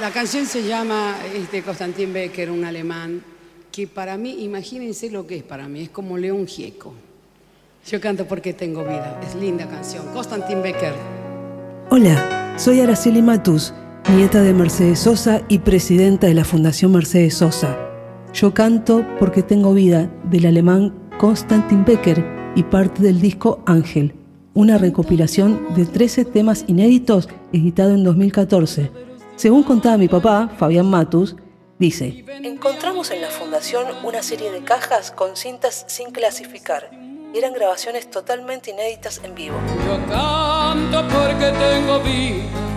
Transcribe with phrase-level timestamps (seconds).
[0.00, 3.22] La canción se llama este, Constantin Becker, un alemán,
[3.70, 6.94] que para mí, imagínense lo que es para mí, es como León Gieco.
[7.86, 10.06] Yo canto porque tengo vida, es linda canción.
[10.12, 10.94] Constantin Becker.
[11.90, 13.74] Hola, soy Araceli Matus,
[14.16, 17.76] nieta de Mercedes Sosa y presidenta de la Fundación Mercedes Sosa.
[18.32, 22.24] Yo canto porque tengo vida del alemán Konstantin Becker
[22.54, 24.14] y parte del disco Ángel,
[24.54, 29.11] una recopilación de 13 temas inéditos editado en 2014.
[29.36, 31.36] Según contaba mi papá, Fabián Matus,
[31.78, 36.90] dice, Encontramos en la fundación una serie de cajas con cintas sin clasificar.
[37.34, 39.56] Eran grabaciones totalmente inéditas en vivo.
[39.86, 42.72] Yo canto porque tengo vida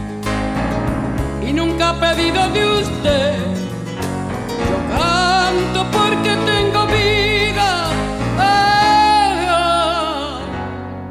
[1.47, 3.54] y nunca he pedido de usted.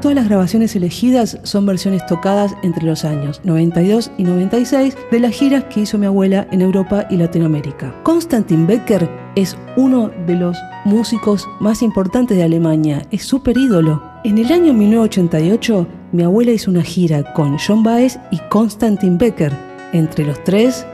[0.04, 5.32] Todas las grabaciones elegidas son versiones tocadas entre los años 92 y 96 de las
[5.32, 7.94] giras que hizo mi abuela en Europa y Latinoamérica.
[8.02, 14.02] Konstantin Becker es uno de los músicos más importantes de Alemania, es súper ídolo.
[14.25, 19.56] En el año 1988, mi abuela hizo una gira con John Baez y Konstantin Becker.
[19.94, 20.84] Entre los tres,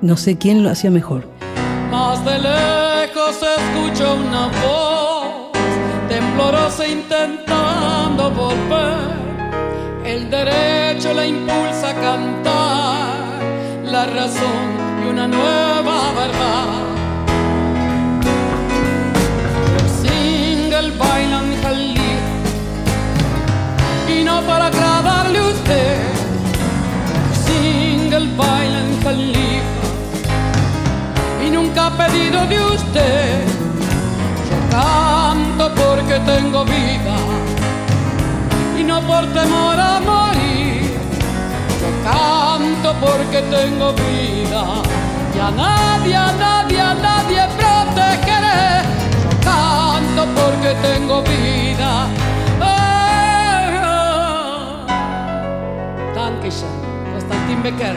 [0.00, 1.24] no sé quién lo hacía mejor.
[1.90, 4.89] Más de lejos escucho una voz
[6.90, 9.10] intentando volver.
[10.04, 13.14] El derecho la impulsa a cantar,
[13.84, 14.66] la razón
[15.02, 16.66] y una nueva verdad.
[20.02, 22.12] Single bailan Jalí
[24.08, 25.96] y no para agradarle a usted.
[27.46, 29.60] Single bailan Jalí
[31.46, 33.49] y nunca he pedido de usted.
[36.26, 37.16] Tengo vida
[38.78, 40.98] y no por temor a morir.
[41.80, 44.82] Yo canto porque tengo vida
[45.34, 48.82] y a nadie, a nadie, a nadie protegeré.
[49.22, 52.06] Yo canto porque tengo vida.
[52.60, 53.78] Ay.
[56.14, 56.68] Dankeschön,
[57.12, 57.96] Konstantin Becker.